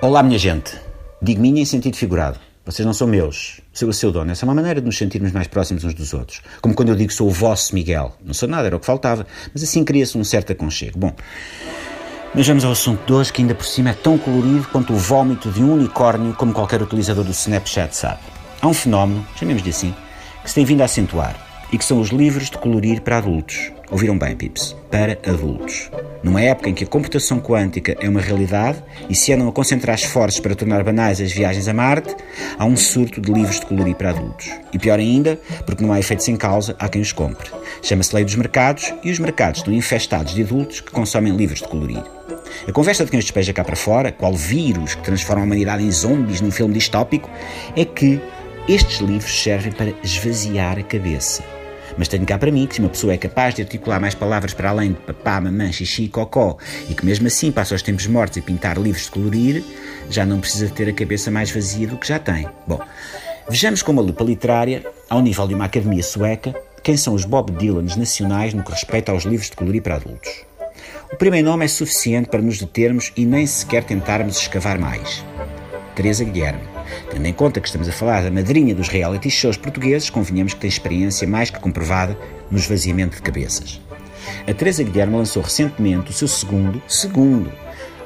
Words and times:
Olá, 0.00 0.22
minha 0.22 0.38
gente. 0.38 0.76
Digo 1.20 1.40
minha 1.40 1.60
em 1.60 1.64
sentido 1.64 1.96
figurado. 1.96 2.38
Vocês 2.64 2.86
não 2.86 2.92
são 2.92 3.08
meus. 3.08 3.60
Sou 3.72 3.88
o 3.88 3.92
seu 3.92 4.12
dono. 4.12 4.30
Essa 4.30 4.44
é 4.44 4.46
uma 4.46 4.54
maneira 4.54 4.80
de 4.80 4.86
nos 4.86 4.96
sentirmos 4.96 5.32
mais 5.32 5.48
próximos 5.48 5.82
uns 5.82 5.92
dos 5.92 6.14
outros. 6.14 6.40
Como 6.60 6.72
quando 6.72 6.90
eu 6.90 6.94
digo 6.94 7.12
sou 7.12 7.26
o 7.26 7.32
vosso 7.32 7.74
Miguel. 7.74 8.14
Não 8.24 8.32
sou 8.32 8.48
nada, 8.48 8.68
era 8.68 8.76
o 8.76 8.78
que 8.78 8.86
faltava. 8.86 9.26
Mas 9.52 9.64
assim 9.64 9.82
cria-se 9.82 10.16
um 10.16 10.22
certo 10.22 10.52
aconchego. 10.52 10.96
Bom, 11.00 11.12
mas 12.32 12.46
vamos 12.46 12.64
ao 12.64 12.70
assunto 12.70 13.04
de 13.04 13.12
hoje, 13.12 13.32
que 13.32 13.42
ainda 13.42 13.56
por 13.56 13.66
cima 13.66 13.90
é 13.90 13.92
tão 13.92 14.16
colorido 14.16 14.68
quanto 14.68 14.92
o 14.92 14.96
vómito 14.96 15.50
de 15.50 15.60
um 15.60 15.72
unicórnio, 15.72 16.32
como 16.34 16.52
qualquer 16.52 16.80
utilizador 16.80 17.24
do 17.24 17.32
Snapchat 17.32 17.96
sabe. 17.96 18.20
Há 18.62 18.68
um 18.68 18.74
fenómeno, 18.74 19.26
chamemos-lhe 19.34 19.70
assim, 19.70 19.92
que 20.44 20.48
se 20.48 20.54
tem 20.54 20.64
vindo 20.64 20.82
a 20.82 20.84
acentuar 20.84 21.34
e 21.72 21.76
que 21.76 21.84
são 21.84 22.00
os 22.00 22.10
livros 22.10 22.50
de 22.50 22.58
colorir 22.58 23.00
para 23.00 23.18
adultos. 23.18 23.72
Ouviram 23.90 24.18
bem, 24.18 24.36
Pips? 24.36 24.76
Para 24.90 25.18
adultos. 25.26 25.90
Numa 26.22 26.42
época 26.42 26.68
em 26.68 26.74
que 26.74 26.84
a 26.84 26.86
computação 26.86 27.40
quântica 27.40 27.96
é 27.98 28.08
uma 28.08 28.20
realidade 28.20 28.82
e 29.08 29.14
se 29.14 29.32
andam 29.32 29.48
a 29.48 29.52
concentrar 29.52 29.96
esforços 29.96 30.40
para 30.40 30.54
tornar 30.54 30.84
banais 30.84 31.20
as 31.22 31.32
viagens 31.32 31.68
a 31.68 31.72
Marte, 31.72 32.14
há 32.58 32.66
um 32.66 32.76
surto 32.76 33.18
de 33.18 33.32
livros 33.32 33.60
de 33.60 33.66
colorir 33.66 33.94
para 33.94 34.10
adultos. 34.10 34.50
E 34.74 34.78
pior 34.78 34.98
ainda, 34.98 35.40
porque 35.64 35.82
não 35.82 35.92
há 35.92 35.98
efeitos 35.98 36.26
sem 36.26 36.36
causa, 36.36 36.76
há 36.78 36.86
quem 36.86 37.00
os 37.00 37.12
compre. 37.12 37.50
Chama-se 37.80 38.14
lei 38.14 38.24
dos 38.24 38.34
mercados 38.34 38.92
e 39.02 39.10
os 39.10 39.18
mercados 39.18 39.60
estão 39.60 39.72
infestados 39.72 40.34
de 40.34 40.42
adultos 40.42 40.82
que 40.82 40.90
consomem 40.90 41.34
livros 41.34 41.60
de 41.60 41.68
colorir. 41.68 42.02
A 42.66 42.72
conversa 42.72 43.06
de 43.06 43.10
quem 43.10 43.18
os 43.18 43.24
despeja 43.24 43.54
cá 43.54 43.64
para 43.64 43.76
fora, 43.76 44.12
qual 44.12 44.34
vírus 44.34 44.96
que 44.96 45.02
transforma 45.02 45.42
a 45.42 45.46
humanidade 45.46 45.82
em 45.82 45.90
zombies 45.90 46.42
num 46.42 46.50
filme 46.50 46.74
distópico, 46.74 47.30
é 47.74 47.86
que 47.86 48.20
estes 48.68 48.98
livros 48.98 49.42
servem 49.42 49.72
para 49.72 49.94
esvaziar 50.02 50.78
a 50.78 50.82
cabeça. 50.82 51.42
Mas 51.98 52.06
tenho 52.06 52.24
cá 52.24 52.38
para 52.38 52.52
mim 52.52 52.64
que 52.64 52.76
se 52.76 52.80
uma 52.80 52.88
pessoa 52.88 53.12
é 53.12 53.16
capaz 53.16 53.56
de 53.56 53.62
articular 53.62 54.00
mais 54.00 54.14
palavras 54.14 54.54
para 54.54 54.70
além 54.70 54.92
de 54.92 55.00
papá, 55.00 55.40
mamã, 55.40 55.70
xixi 55.72 56.04
e 56.04 56.08
cocó 56.08 56.56
e 56.88 56.94
que 56.94 57.04
mesmo 57.04 57.26
assim 57.26 57.50
passa 57.50 57.74
os 57.74 57.82
tempos 57.82 58.06
mortos 58.06 58.38
e 58.38 58.40
pintar 58.40 58.78
livros 58.78 59.04
de 59.06 59.10
colorir, 59.10 59.64
já 60.08 60.24
não 60.24 60.38
precisa 60.38 60.68
ter 60.68 60.88
a 60.88 60.92
cabeça 60.92 61.28
mais 61.28 61.50
vazia 61.50 61.88
do 61.88 61.98
que 61.98 62.06
já 62.06 62.20
tem. 62.20 62.46
Bom, 62.66 62.80
vejamos 63.50 63.82
com 63.82 63.90
uma 63.90 64.00
lupa 64.00 64.22
literária, 64.22 64.86
ao 65.10 65.20
nível 65.20 65.48
de 65.48 65.54
uma 65.54 65.64
academia 65.64 66.02
sueca, 66.04 66.54
quem 66.84 66.96
são 66.96 67.14
os 67.14 67.24
Bob 67.24 67.50
Dylans 67.52 67.96
nacionais 67.96 68.54
no 68.54 68.62
que 68.62 68.70
respeita 68.70 69.10
aos 69.10 69.24
livros 69.24 69.50
de 69.50 69.56
colorir 69.56 69.82
para 69.82 69.96
adultos. 69.96 70.30
O 71.12 71.16
primeiro 71.16 71.48
nome 71.48 71.64
é 71.64 71.68
suficiente 71.68 72.28
para 72.28 72.40
nos 72.40 72.58
determos 72.58 73.12
e 73.16 73.26
nem 73.26 73.44
sequer 73.44 73.82
tentarmos 73.82 74.38
escavar 74.38 74.78
mais. 74.78 75.24
Teresa 75.96 76.22
Guilherme. 76.22 76.77
Tendo 77.10 77.26
em 77.26 77.32
conta 77.32 77.60
que 77.60 77.68
estamos 77.68 77.88
a 77.88 77.92
falar 77.92 78.22
da 78.22 78.30
madrinha 78.30 78.74
dos 78.74 78.88
reality 78.88 79.30
shows 79.30 79.56
portugueses, 79.56 80.10
convenhamos 80.10 80.54
que 80.54 80.60
tem 80.60 80.68
experiência 80.68 81.26
mais 81.26 81.50
que 81.50 81.58
comprovada 81.58 82.16
no 82.50 82.58
esvaziamento 82.58 83.16
de 83.16 83.22
cabeças. 83.22 83.80
A 84.46 84.52
Teresa 84.52 84.82
Guilherme 84.82 85.16
lançou 85.16 85.42
recentemente 85.42 86.10
o 86.10 86.12
seu 86.12 86.28
segundo, 86.28 86.82
segundo, 86.86 87.52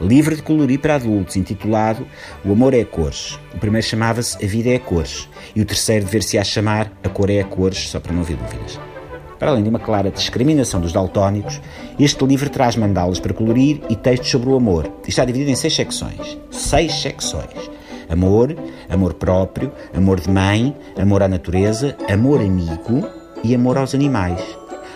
livro 0.00 0.34
de 0.34 0.42
colorir 0.42 0.78
para 0.78 0.94
adultos, 0.94 1.36
intitulado 1.36 2.06
O 2.44 2.52
Amor 2.52 2.74
é 2.74 2.80
a 2.80 2.86
Cores. 2.86 3.38
O 3.54 3.58
primeiro 3.58 3.86
chamava-se 3.86 4.42
A 4.42 4.48
Vida 4.48 4.70
é 4.70 4.76
a 4.76 4.80
Cores 4.80 5.28
e 5.54 5.60
o 5.60 5.64
terceiro 5.64 6.04
dever-se 6.04 6.38
a 6.38 6.44
chamar 6.44 6.92
A 7.04 7.08
Cor 7.08 7.30
é 7.30 7.40
a 7.40 7.44
Cores, 7.44 7.88
só 7.88 8.00
para 8.00 8.12
não 8.12 8.22
haver 8.22 8.36
dúvidas. 8.36 8.78
Para 9.38 9.52
além 9.52 9.62
de 9.62 9.70
uma 9.70 9.78
clara 9.78 10.10
discriminação 10.10 10.82
dos 10.82 10.92
daltónicos, 10.92 11.62
este 11.98 12.24
livro 12.26 12.50
traz 12.50 12.76
mandalas 12.76 13.18
para 13.18 13.32
colorir 13.32 13.80
e 13.88 13.96
textos 13.96 14.30
sobre 14.30 14.50
o 14.50 14.54
amor. 14.54 14.92
E 15.06 15.08
está 15.08 15.24
dividido 15.24 15.50
em 15.50 15.56
seis 15.56 15.74
secções. 15.74 16.38
Seis 16.50 16.92
secções. 17.00 17.70
Amor, 18.10 18.56
amor 18.88 19.14
próprio, 19.14 19.70
amor 19.94 20.20
de 20.20 20.28
mãe, 20.28 20.76
amor 20.98 21.22
à 21.22 21.28
natureza, 21.28 21.96
amor 22.12 22.40
amigo 22.40 23.06
e 23.44 23.54
amor 23.54 23.78
aos 23.78 23.94
animais. 23.94 24.40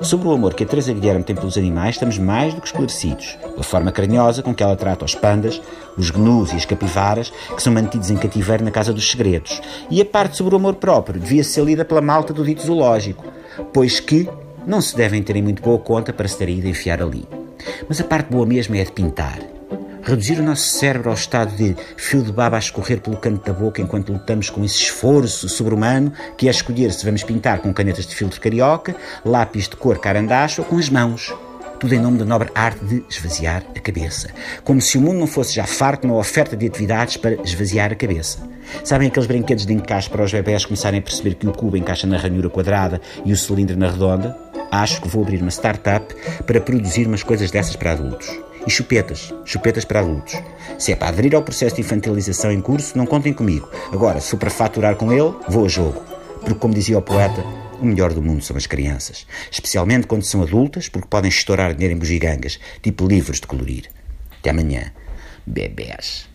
Sobre 0.00 0.28
o 0.28 0.32
amor 0.32 0.54
que 0.54 0.64
a 0.64 0.66
Teresa 0.66 0.92
Guilherme 0.92 1.24
tem 1.24 1.34
pelos 1.34 1.56
animais, 1.56 1.94
estamos 1.94 2.18
mais 2.18 2.52
do 2.52 2.60
que 2.60 2.66
esclarecidos, 2.66 3.38
pela 3.40 3.62
forma 3.62 3.92
carinhosa 3.92 4.42
com 4.42 4.54
que 4.54 4.62
ela 4.62 4.76
trata 4.76 5.04
os 5.04 5.14
pandas, 5.14 5.62
os 5.96 6.10
gnus 6.10 6.52
e 6.52 6.56
as 6.56 6.66
capivaras, 6.66 7.32
que 7.54 7.62
são 7.62 7.72
mantidos 7.72 8.10
em 8.10 8.16
cativeiro 8.16 8.64
na 8.64 8.70
Casa 8.70 8.92
dos 8.92 9.10
Segredos. 9.10 9.62
E 9.88 10.00
a 10.00 10.04
parte 10.04 10.36
sobre 10.36 10.54
o 10.54 10.58
amor 10.58 10.74
próprio 10.74 11.18
devia 11.18 11.44
ser 11.44 11.64
lida 11.64 11.84
pela 11.84 12.02
malta 12.02 12.34
do 12.34 12.44
dito 12.44 12.66
zoológico, 12.66 13.24
pois 13.72 13.98
que 14.00 14.28
não 14.66 14.80
se 14.80 14.96
devem 14.96 15.22
ter 15.22 15.36
em 15.36 15.42
muito 15.42 15.62
boa 15.62 15.78
conta 15.78 16.12
para 16.12 16.28
se 16.28 16.36
ter 16.36 16.48
ido 16.48 16.68
enfiar 16.68 17.00
ali. 17.00 17.24
Mas 17.88 18.00
a 18.00 18.04
parte 18.04 18.30
boa 18.30 18.44
mesmo 18.44 18.74
é 18.74 18.82
a 18.82 18.84
de 18.84 18.92
pintar. 18.92 19.55
Reduzir 20.06 20.38
o 20.38 20.42
nosso 20.44 20.68
cérebro 20.68 21.08
ao 21.08 21.16
estado 21.16 21.56
de 21.56 21.74
fio 21.96 22.22
de 22.22 22.30
baba 22.30 22.54
a 22.54 22.60
escorrer 22.60 23.00
pelo 23.00 23.16
canto 23.16 23.44
da 23.44 23.52
boca 23.52 23.82
enquanto 23.82 24.12
lutamos 24.12 24.48
com 24.48 24.64
esse 24.64 24.76
esforço 24.76 25.48
sobre-humano 25.48 26.12
que 26.36 26.46
é 26.46 26.50
escolher 26.52 26.92
se 26.92 27.04
vamos 27.04 27.24
pintar 27.24 27.58
com 27.58 27.74
canetas 27.74 28.06
de 28.06 28.14
filtro 28.14 28.40
carioca, 28.40 28.94
lápis 29.24 29.68
de 29.68 29.74
cor 29.74 29.98
carandacho 29.98 30.62
ou 30.62 30.68
com 30.68 30.78
as 30.78 30.88
mãos. 30.88 31.34
Tudo 31.80 31.92
em 31.92 31.98
nome 31.98 32.18
da 32.18 32.24
nobre 32.24 32.52
arte 32.54 32.84
de 32.84 33.04
esvaziar 33.10 33.64
a 33.76 33.80
cabeça. 33.80 34.28
Como 34.62 34.80
se 34.80 34.96
o 34.96 35.00
mundo 35.00 35.18
não 35.18 35.26
fosse 35.26 35.56
já 35.56 35.66
farto 35.66 36.06
na 36.06 36.14
oferta 36.14 36.56
de 36.56 36.68
atividades 36.68 37.16
para 37.16 37.42
esvaziar 37.42 37.90
a 37.90 37.96
cabeça. 37.96 38.38
Sabem 38.84 39.08
aqueles 39.08 39.26
brinquedos 39.26 39.66
de 39.66 39.72
encaixe 39.72 40.08
para 40.08 40.22
os 40.22 40.30
bebés 40.30 40.64
começarem 40.64 41.00
a 41.00 41.02
perceber 41.02 41.34
que 41.34 41.48
o 41.48 41.52
cubo 41.52 41.76
encaixa 41.76 42.06
na 42.06 42.16
ranhura 42.16 42.48
quadrada 42.48 43.00
e 43.24 43.32
o 43.32 43.36
cilindro 43.36 43.76
na 43.76 43.90
redonda? 43.90 44.38
Acho 44.70 45.02
que 45.02 45.08
vou 45.08 45.24
abrir 45.24 45.42
uma 45.42 45.50
startup 45.50 46.14
para 46.44 46.60
produzir 46.60 47.08
umas 47.08 47.24
coisas 47.24 47.50
dessas 47.50 47.74
para 47.74 47.90
adultos. 47.90 48.45
E 48.66 48.70
chupetas, 48.70 49.32
chupetas 49.44 49.84
para 49.84 50.00
adultos. 50.00 50.34
Se 50.78 50.92
é 50.92 50.96
para 50.96 51.08
aderir 51.08 51.34
ao 51.34 51.42
processo 51.42 51.76
de 51.76 51.82
infantilização 51.82 52.50
em 52.50 52.60
curso, 52.60 52.98
não 52.98 53.06
contem 53.06 53.32
comigo. 53.32 53.68
Agora, 53.92 54.20
se 54.20 54.30
for 54.30 54.38
para 54.38 54.50
faturar 54.50 54.96
com 54.96 55.12
ele, 55.12 55.34
vou 55.48 55.66
a 55.66 55.68
jogo. 55.68 56.02
Porque, 56.40 56.58
como 56.58 56.74
dizia 56.74 56.98
o 56.98 57.02
poeta, 57.02 57.44
o 57.80 57.86
melhor 57.86 58.12
do 58.12 58.22
mundo 58.22 58.42
são 58.42 58.56
as 58.56 58.66
crianças. 58.66 59.26
Especialmente 59.50 60.06
quando 60.06 60.24
são 60.24 60.42
adultas, 60.42 60.88
porque 60.88 61.08
podem 61.08 61.28
estourar 61.28 61.74
dinheiro 61.74 61.94
em 61.94 61.98
bugigangas, 61.98 62.58
tipo 62.82 63.06
livros 63.06 63.40
de 63.40 63.46
colorir. 63.46 63.84
Até 64.40 64.50
amanhã. 64.50 64.92
Bebés. 65.46 66.28